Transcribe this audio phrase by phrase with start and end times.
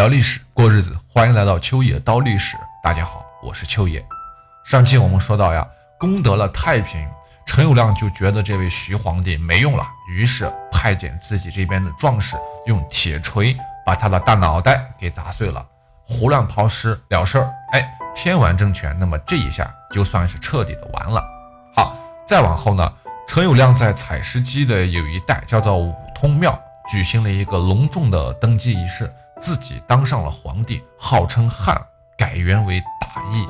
[0.00, 2.56] 聊历史，过日子，欢迎来到秋野刀历史。
[2.82, 4.02] 大家好，我是秋野。
[4.64, 5.68] 上期我们说到呀，
[5.98, 7.06] 攻得了太平，
[7.44, 12.34] 陈友谅就觉得这位徐皇帝没用了，于是派遣自己这边的壮士
[12.64, 13.54] 用铁锤
[13.84, 15.62] 把他的大脑袋给砸碎了，
[16.02, 17.52] 胡乱抛尸了事儿。
[17.72, 21.22] 哎，天完政权，那么这一下就算是彻底的完了。
[21.76, 21.94] 好，
[22.26, 22.90] 再往后呢，
[23.28, 26.58] 陈友谅在采石矶的有一带叫做五通庙。
[26.90, 31.74] 举行了一个隆重的登基仪式，自己当上了皇帝，号称汉，
[32.16, 33.46] 改元为大义。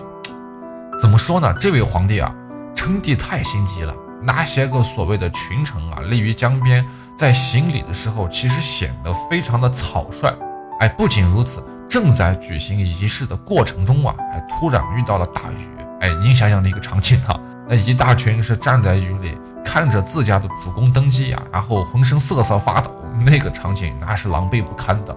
[1.00, 1.52] 怎么说呢？
[1.60, 2.32] 这位皇帝啊，
[2.76, 3.92] 称帝太心急了。
[4.22, 6.86] 那些个所谓的群臣啊，立于江边，
[7.18, 10.32] 在行礼的时候，其实显得非常的草率。
[10.78, 15.68] 哎，不仅如此，正在举行仪式的过程中啊，还突然遇到了大雨。
[16.00, 17.38] 哎，您想想那个场景啊，
[17.68, 19.36] 那一大群是站在雨里。
[19.62, 22.90] 看着自家的主公登基啊，然后浑身瑟瑟发抖，
[23.24, 25.16] 那个场景那是狼狈不堪的。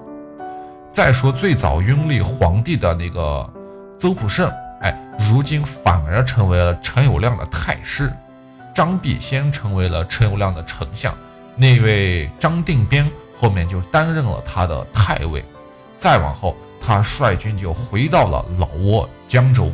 [0.94, 3.52] 再说最早拥立皇帝的那个
[3.98, 4.48] 邹普胜，
[4.82, 8.10] 哎，如今反而成为了陈友谅的太师；
[8.76, 11.12] 张必先成为了陈友谅的丞相，
[11.56, 15.44] 那位张定边后面就担任了他的太尉。
[15.98, 19.72] 再往后，他率军就回到了老挝江州。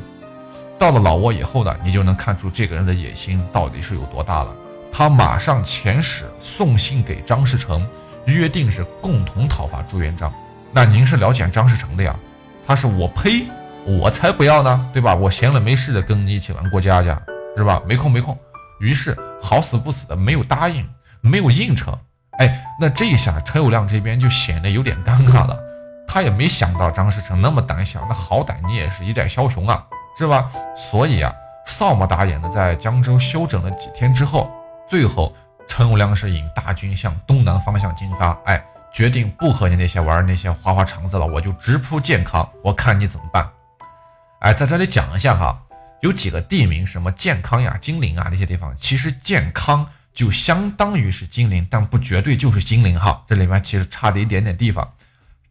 [0.77, 4.55] 到了老挝以后呢，你就能看出这个人的野心到底是有多大了。
[4.89, 7.85] 他马上遣使送信给张士诚，
[8.25, 10.33] 约定是共同讨伐朱元璋。
[10.71, 12.15] 那您是了解张士诚的呀？
[12.65, 13.45] 他是我呸，
[13.85, 15.15] 我才不要呢，对吧？
[15.15, 17.19] 我闲了没事的跟你一起玩过家家，
[17.57, 17.81] 是吧？
[17.87, 18.37] 没空没空。
[18.79, 20.87] 于是好死不死的没有答应，
[21.21, 21.97] 没有应承。
[22.37, 25.57] 哎，那这一下陈友谅这边就显得有点尴尬了。
[26.07, 29.83] 他也没想到张士诚那么胆小，那好歹你也是一代枭雄啊。
[30.17, 30.51] 是吧？
[30.75, 31.33] 所以啊，
[31.65, 34.51] 扫毛打眼的在江州休整了几天之后，
[34.89, 35.33] 最后
[35.67, 38.37] 陈友谅是引大军向东南方向进发。
[38.45, 38.61] 哎，
[38.93, 43.49] 决定不和你那些玩那些花花肠子了，我就直扑健康，我看你怎么办。
[44.41, 45.61] 哎，在这里讲一下哈，
[46.01, 53.23] 有几个地名，什么健康呀、金陵啊那些地方，其实健康就相当于是金陵，但不绝对就是金陵哈。
[53.27, 54.87] 这里面其实差的一点点地方。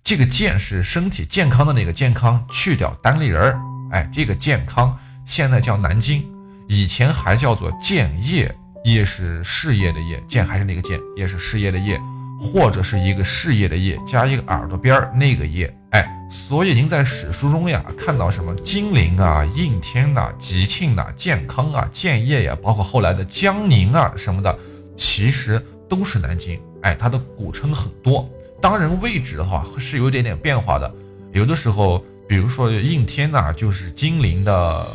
[0.02, 3.60] 这个健是身体健康的那个健康，去掉单立人儿。
[3.92, 6.26] 哎，这个健康现在叫南京，
[6.66, 8.54] 以前还叫做建业，
[8.84, 12.00] 业是事业的业，建还是那个建，业是事业的业，
[12.38, 15.74] 或者是一个事业的业加一个耳朵边儿那个业。
[15.90, 24.58] 哎，所以您在史书中呀看到什么金陵啊、应天呐、吉庆呐、健康啊、建业呀，包括后来的江宁啊什么的，
[24.96, 26.60] 其实都是南京。
[26.82, 28.24] 哎，它的古称很多，
[28.60, 30.94] 当然位置的话是有点点变化的，
[31.32, 32.04] 有的时候。
[32.28, 34.86] 比如说应天呐，就是金陵的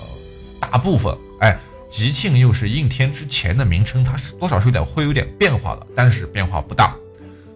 [0.59, 1.57] 大部分，哎，
[1.89, 6.95] 吉庆又是应天之前的名称，它是多少是有点会有点变化的，但是变化不大。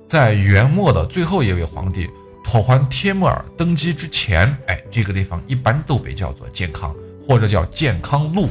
[0.07, 2.09] 在元末的最后一位皇帝
[2.43, 6.95] 妥欢帖木儿登基之前，哎，这个地方一般都被叫做健康，
[7.27, 8.49] 或者叫健康路。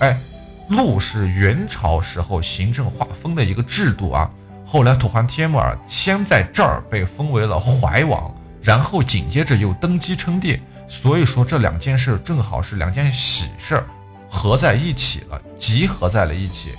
[0.00, 0.20] 哎，
[0.68, 4.30] 路是元朝时候行政划分的一个制度啊。
[4.66, 8.34] 后来妥欢帖木儿先在这儿被封为了怀王。
[8.60, 10.58] 然后紧接着又登基称帝，
[10.88, 13.86] 所以说这两件事正好是两件喜事儿
[14.26, 16.70] 合在一起了，集合在了一起。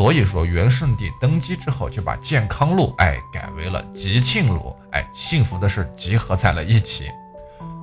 [0.00, 7.10] 所以说元顺帝登基之后就把健康路哎改为了吉庆路，哎，幸福的事集合在了一起。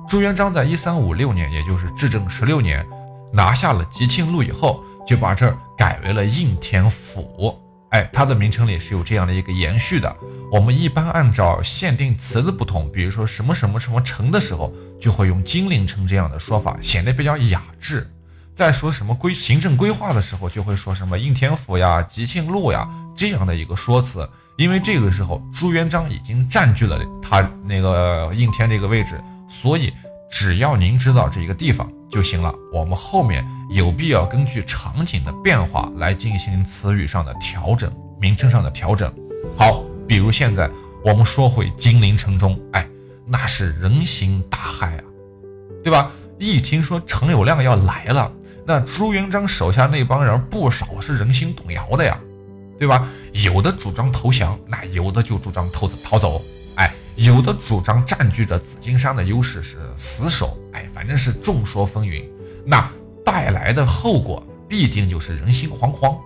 [0.08, 2.84] 朱元璋在一三五六年，也就是至正十六年，
[3.32, 7.56] 拿下了吉庆路以后，就把这儿改为了应天府。
[7.90, 10.16] 哎，它的名称里是有这样的一个延续的。
[10.50, 18.04] 我们一般按照限定词的不同，比如说什么什么什么城的时候，就会用金陵城这样的说法，显得比较雅致。
[18.58, 24.28] 在说什么规行政规划的时候，就会说什么应天府呀、吉庆路呀这样的一个说辞。
[24.56, 29.94] 因为这个时候朱元璋已经占据了他那个应天这个位置，所以
[30.28, 32.52] 只要您知道这一个地方就行了。
[32.72, 33.46] 我们后面。
[33.70, 39.12] 有必要根据场景的变化来进行词语上的调整，名称上的调整。
[39.58, 40.70] 好，比如现在
[41.04, 42.88] 我们说回金陵城中，哎，
[43.26, 45.04] 那是人心大骇啊，
[45.84, 46.10] 对吧？
[46.38, 48.32] 一听说陈友谅要来了，
[48.68, 52.20] 那朱元璋手下那帮人不少是人心动摇的呀，
[52.78, 53.08] 对吧？
[53.32, 56.42] 有的主张投降，那有的就主张偷走逃走，
[56.76, 62.22] 哎，有的主张占据着紫金山的优势是死守，哎，反正是众说纷纭。
[62.66, 62.86] 那。
[63.24, 66.16] 带来的后果必定就是人心惶惶，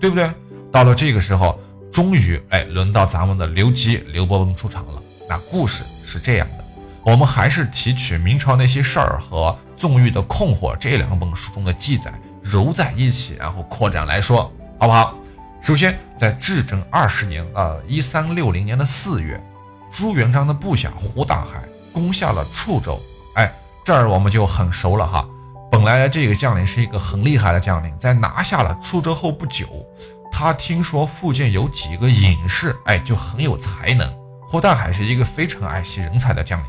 [0.00, 0.28] 对不对？
[0.72, 1.60] 到了这个时候，
[1.92, 5.00] 终于哎，轮到咱们的刘基刘伯温出场了。
[5.28, 6.64] 那故事是这样的，
[7.04, 15.14] 我们还是提取明朝那些事儿和纵欲的困惑这两本书中的记载揉在一起，然后扩展来说，好不好？
[15.62, 19.42] 首先，在至正二十年，呃，一三六零年的四月，
[19.90, 21.62] 朱元璋的部下胡大海。
[21.90, 23.00] 攻下了处州。
[23.34, 23.52] 哎，
[23.82, 25.26] 这儿我们就很熟了哈。
[25.68, 29.66] 本来这个将领是一个很厉害的将领，在拿下了处州后不久，
[30.30, 34.08] 他听说附近有几个隐士，哎，就很有才能。
[34.48, 36.68] 胡大海是一个非常爱惜人才的将领。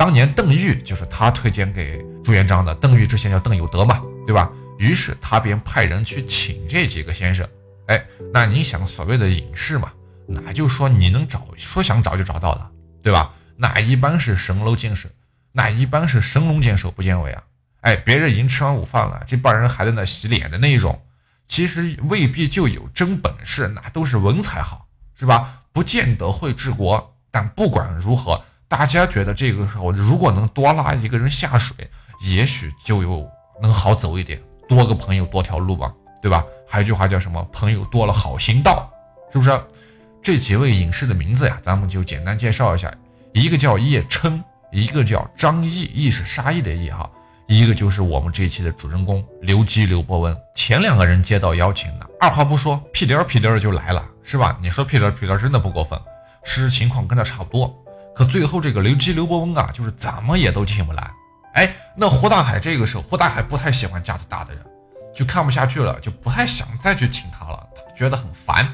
[0.00, 4.50] 当年邓玉就是他推荐给朱元璋的，邓玉之前叫邓有德嘛，对吧？
[4.78, 7.46] 于是他便派人去请这几个先生。
[7.88, 8.02] 哎，
[8.32, 9.92] 那你想所谓的隐士嘛，
[10.26, 12.70] 那就说你能找，说想找就找到了，
[13.02, 13.34] 对吧？
[13.56, 15.06] 那一般是神龙见首，
[15.52, 17.42] 那一般是神龙见首不见尾啊。
[17.82, 21.02] 哎，别人已经吃完午饭了，这帮人还在那洗脸的那一种，
[21.46, 25.64] 其实未必就有真本事，那都是文采好，是吧？
[25.74, 31.76] 不见得会治国，但不管如何，大家觉得这个时候如果能多拉一个人下水，
[32.22, 33.28] 也许就有
[33.60, 36.44] 能好走一点，多个朋友多条路嘛，对吧？
[36.68, 37.42] 还有一句话叫什么？
[37.52, 38.88] 朋友多了好行道，
[39.32, 39.60] 是不是？
[40.22, 42.94] 这几位隐士的名字呀，咱们就简单介绍一下，
[43.32, 44.40] 一个叫叶琛，
[44.70, 47.10] 一个叫张毅，毅是杀意的毅哈。
[47.48, 54.56] 一个就是我们这一期的主人公刘基刘伯温，前两个人接到邀请呢，二话不说，屁颠儿屁颠儿就来了，是吧？
[54.62, 55.98] 你说屁颠儿屁颠儿真的不过分，
[56.44, 57.74] 事实情况跟他差不多。
[58.14, 61.10] 可最后这个刘基刘伯温啊，就是怎么也都请不来。
[61.54, 64.62] 哎，那胡大海这个时候，胡大海不太喜欢架子大的人，
[65.14, 67.66] 就看不下去了，就不太想再去请他了，
[67.96, 68.72] 觉得很烦。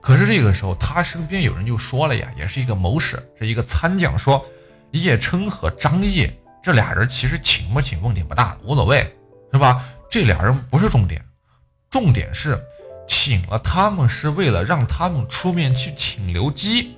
[0.00, 4.44] 可是这个时候，他身边有人就说了呀，也是一个谋士，是一个参将，说
[4.92, 6.32] 叶琛和张掖。
[6.62, 9.16] 这俩人其实请不请问题不大，无所谓，
[9.52, 9.84] 是吧？
[10.10, 11.24] 这俩人不是重点，
[11.90, 12.58] 重点是
[13.06, 16.96] 请了他们是为了让他们出面去请刘基，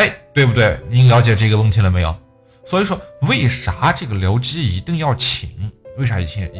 [0.00, 0.80] 哎，对不对？
[0.88, 2.16] 您了解这个问题了没有？
[2.64, 2.98] 所以说，
[3.28, 5.70] 为啥这个刘基一定要请？
[5.98, 6.50] 为啥一定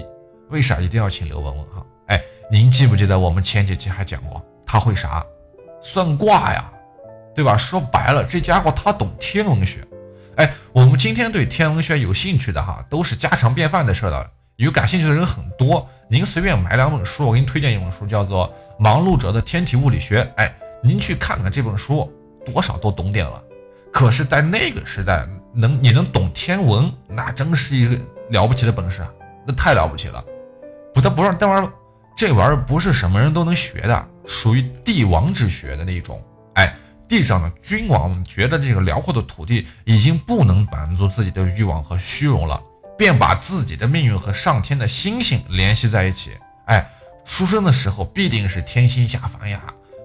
[0.50, 1.82] 为啥一定要请刘文文哈？
[2.08, 2.20] 哎，
[2.50, 5.24] 您记不记得我们前几期还讲过，他会啥？
[5.80, 6.70] 算卦呀，
[7.34, 7.56] 对吧？
[7.56, 9.82] 说白了，这家伙他懂天文学。
[10.36, 14.30] 哎，我们今天对天文学有兴趣的哈，都是家常便饭的事了。
[14.56, 18.46] 有感兴趣的人很多，您随便买两本书，我给你推荐一本书，叫做
[18.78, 20.22] 《忙碌者的天体物理学》。
[20.36, 22.12] 哎，您去看看这本书，
[22.50, 23.42] 多少都懂点了。
[23.92, 27.96] 可是，在那个时代，能你能懂天文，那真是一个
[28.30, 29.10] 了不起的本事啊，
[29.46, 30.24] 那太了不起了。
[30.94, 31.72] 不，他不让这玩意儿，
[32.16, 36.22] 这玩意儿不是什么人都能学的，属于帝王之学的那种。
[36.54, 36.74] 哎。
[37.10, 42.62] 地上的君王觉得这个辽阔的土地已经不能满足自己的欲望和虚荣了，
[42.96, 46.30] 便把自己的命运和上天的星星联系在一起。
[46.66, 46.88] 哎，
[47.24, 49.60] 出生的时候必定是天星下凡呀，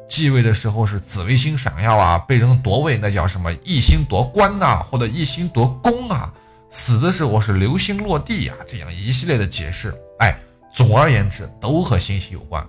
[0.08, 6.32] 继位的时候是紫微星闪耀啊，被人夺位那叫什么一星夺官呐，或者一星夺宫啊，
[6.70, 9.94] 死的时候是流星落地呀，这样一系列的解释。
[10.20, 10.38] 哎，
[10.74, 12.66] 总而言之都和星星有关。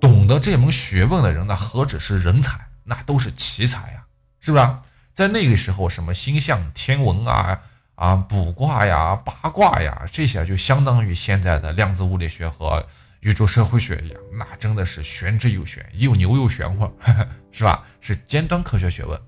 [0.00, 2.58] 懂得这门学问的人，那何止是人才？
[2.84, 4.04] 那都是奇才呀，
[4.40, 4.68] 是不是？
[5.14, 7.60] 在那个时候，什么星象、天文啊、
[7.94, 12.84] 啊卜卦呀、八卦呀，这些就相当于现在的量子物理学和
[13.22, 16.90] 宇宙社会学一样，那真的是玄之又玄，又牛又玄乎，
[17.52, 17.84] 是吧？
[18.00, 19.18] 是尖端科学学问。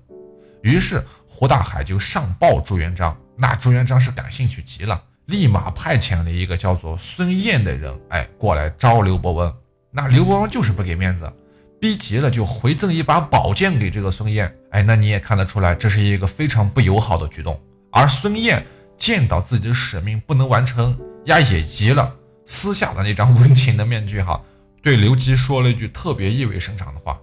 [0.63, 9.53] 于是胡大海就上报朱元璋，那朱元璋是感兴趣极了，立马派遣了一个叫做孙燕的人，哎，过来招刘伯温。
[9.91, 11.31] 那刘伯温就是不给面子。
[11.79, 17.57] 逼急了就回赠一把宝剑给这个孙燕，哎，那你也看得出来，这是一个非常不友好的举动。
[17.91, 18.65] 而孙燕
[18.97, 22.13] 见到自己的使命不能完成，呀也急了，
[22.45, 24.41] 撕下了那张温情的面具，哈，
[24.81, 27.19] 对刘基说了一句特别意味深长的话：“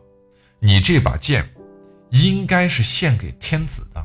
[0.60, 1.48] 你这把剑
[2.10, 4.04] 应该是献给天子的，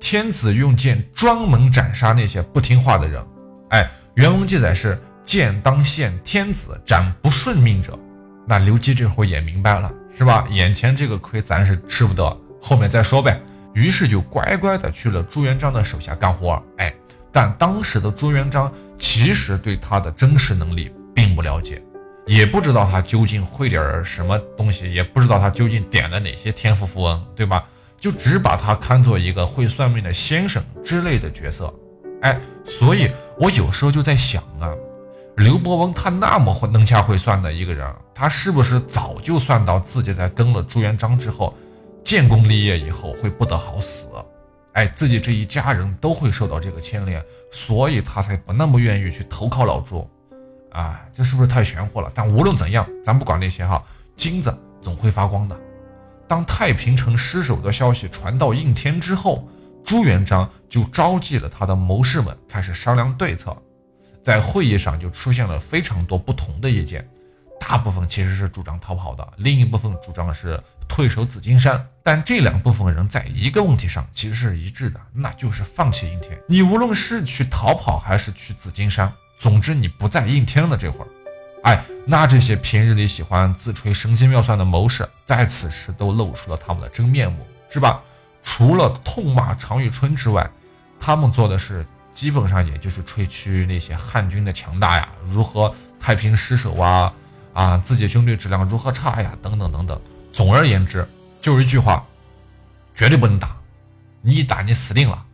[0.00, 3.24] 天子用剑专门斩杀那些不听话的人。”
[3.70, 7.98] 哎，原文记载是：“剑当献天子，斩不顺命者。”
[8.48, 10.44] 那刘基这会儿也明白了，是吧？
[10.50, 13.40] 眼前这个亏咱是吃不得，后面再说呗。
[13.72, 16.60] 于是就乖乖的去了朱元璋的手下干活。
[16.78, 16.92] 哎，
[17.32, 21.82] 但当时的朱元璋其实对他的真实能力并不了解，
[22.26, 27.64] 也不知道他究竟会点什么东西，也不知道他究竟点了哪些天赋符文，对吧？
[27.98, 31.72] 就只把他看作一个会算命的先生之类的角色。
[32.22, 34.74] 哎，所以我有时候就在想啊。
[35.36, 41.54] 刘伯温他那么会能掐会算的一个人，他是不是早就算到自己在跟了朱元璋之后，
[42.04, 44.08] 建功立业以后会不得好死？
[44.80, 47.22] 哎，自己这一家人都会受到这个牵连，
[47.52, 50.08] 所以他才不那么愿意去投靠老朱。
[50.72, 52.10] 啊，这是不是太玄乎了？
[52.14, 53.84] 但无论怎样，咱不管那些哈，
[54.16, 55.60] 金子总会发光的。
[56.26, 59.46] 当太平城失守的消息传到应天之后，
[59.84, 63.54] 朱元璋就召集了他的谋士们，开始商量对策。
[64.22, 67.06] 在会议上就出现了非常多不同的意见，
[67.60, 70.58] 大部分其实是主张逃跑的，另一部分主张是
[70.88, 71.06] 退。
[71.06, 71.86] 守紫金山。
[72.02, 76.40] 但这两部分人在一个问题上其实是一致的，那就是放弃应天。
[76.48, 81.08] 你无论是去逃跑还是去紫金山，总之你不在应天了这会儿，
[81.64, 88.00] 哎，那这些平日里喜欢自吹神机妙算的谋士，在此时都露出了他们的真面目，是吧？
[88.42, 90.50] 除了痛骂常遇春之外，
[90.98, 97.12] 他们做的事基本上也就是吹嘘那些汉军的强大呀，如何太平失守啊，
[97.52, 100.00] 啊，自己军队质量如何差呀，等等等等。
[100.32, 101.06] 总而言之。
[101.40, 102.04] 就是一句话，
[102.94, 103.56] 绝对不能打，
[104.20, 105.24] 你一打你死定了。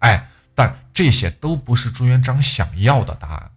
[0.00, 3.50] 哎，但这些都不是朱元璋想要的答案。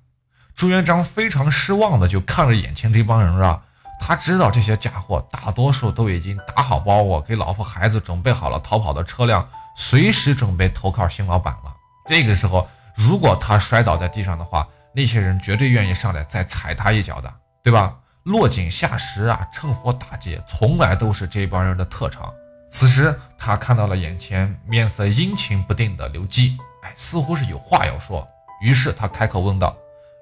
[0.55, 3.61] 朱元璋非常失望的就看着眼前这帮人啊，
[3.99, 11.73] 他知道这些家伙大多数都已经打好包裹，给老婆孩子准备好了逃跑的车辆，随时准备投靠新老板了。
[12.05, 17.95] 这个时候，如果他摔倒在地上的话，那些人绝对愿意上来再踩他一脚的，对吧？
[18.23, 22.33] 落井下石啊，趁火打劫，从来都是这帮人的特长。
[22.69, 28.25] 此时，他看到了眼前面色阴晴不定的刘基，哎，似乎是有话要说。
[28.61, 29.75] 于是他开口问道：“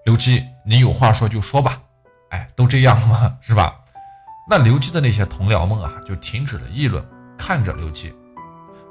[0.03, 1.79] 刘基，你有话说就说吧。”
[2.31, 3.37] 哎，都这样了吗？
[3.39, 3.75] 是吧？
[4.49, 7.05] 那刘基的那些同僚们啊，就停止了议论，
[7.37, 8.11] 看着刘基。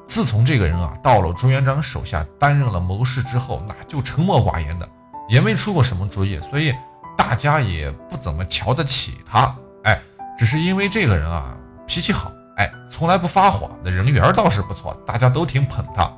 [0.07, 4.88] 自从这个人啊到了朱元璋手下担任了谋士之后，那就沉默寡言的，
[5.29, 6.73] 也没出过什么主意，所以。
[7.21, 10.00] 大家也不怎么瞧得起他，哎，
[10.39, 11.55] 只是因为这个人啊
[11.87, 16.11] 脾气好，哎，从来不发火，那人缘倒是不错，大家都挺捧他。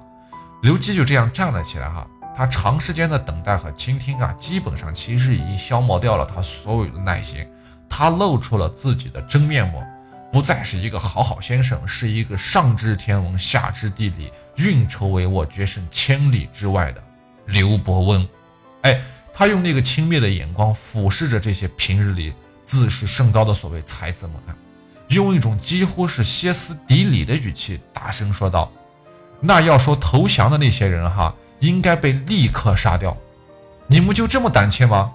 [0.62, 2.06] 刘基就这样站了起来哈，
[2.36, 7.44] 他长时间的等待和倾听啊，基本上其实已经消磨掉了他所有的耐心，
[7.88, 9.82] 他露出了自己的真面目，
[10.30, 17.02] 不再是一个好好先生，是一个上知天文下知地理，运筹帷幄，决胜千里之外的
[17.46, 18.28] 刘伯温，
[18.82, 19.02] 哎。
[19.34, 22.32] 他用那个轻蔑的眼光俯视着这些平日里
[22.64, 24.36] 自视甚高的所谓才子们，
[25.08, 28.70] 用一种几乎是歇斯底里的语气大声说道
[29.40, 33.16] ：“那要说投降的那些人哈，应该被立刻杀掉。
[33.86, 35.12] 你们就这么胆怯吗？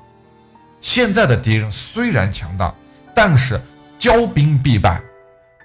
[0.81, 2.73] 现在的敌人虽然强大，
[3.15, 3.61] 但是
[3.99, 5.01] 骄兵必败。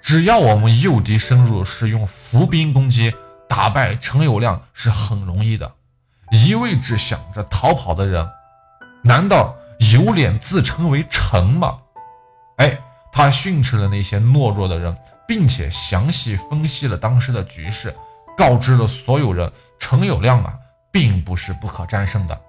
[0.01, 3.13] 只要我们诱敌深入，使用伏兵攻击，
[3.49, 5.73] 打败陈友谅是很容易的。
[6.31, 8.29] 一味只想着逃跑的人。”
[9.05, 9.53] 难道
[9.93, 11.77] 有脸自称为臣吗？
[12.55, 12.79] 哎，
[13.11, 14.95] 他训斥了那些懦弱的人，
[15.27, 17.93] 并且详细分析了当时的局势，
[18.37, 20.53] 告知了所有人，陈友谅啊，
[20.89, 22.41] 并不是不可战胜的。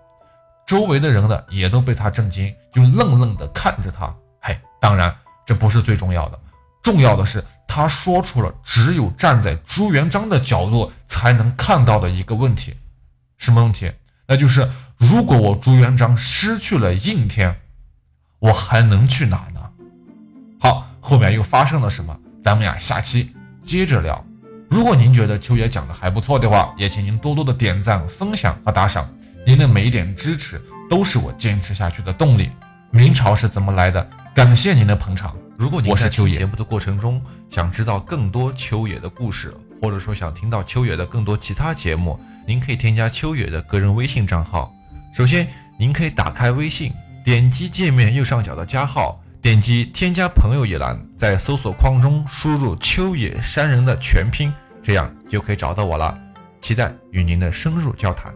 [0.64, 4.14] 周围的人呢，也都被他震惊，就愣愣地看着他。
[4.40, 5.12] 嘿，当然
[5.44, 6.38] 这不是最重要的，
[6.84, 12.76] 重要的是他说出了只有站在朱元璋的角度才能看到的一个问题，
[13.38, 13.90] 什么问题？
[14.28, 14.70] 那就是。
[15.10, 17.54] 如果我朱元璋失去了应天，
[18.38, 19.60] 我还能去哪呢？
[20.58, 22.18] 好，后面又发生了什么？
[22.42, 23.30] 咱们呀，下期
[23.66, 24.24] 接着聊。
[24.70, 29.06] 如果您觉得秋野讲的还不错的话，也请您多多的点赞、分享和打赏。
[29.46, 30.58] 您的每一点支持
[30.88, 32.50] 都是我坚持下去的动力。
[32.90, 34.08] 明朝是怎么来的？
[34.34, 35.36] 感谢您的捧场。
[35.58, 44.74] 如果您在听节目的过程中想知道更多秋野的故事，或者说想听到秋野的更多其他节目，您可以添加秋野的个人微信账号。
[45.14, 45.46] 首先，
[45.78, 46.92] 您可以打开微信，
[47.24, 54.52] 点击界面右上角的加号，点击添加朋友一栏，在搜索框中输入“秋野山人”的全拼，
[54.82, 56.18] 这样就可以找到我了。
[56.60, 58.34] 期待与您的深入交谈。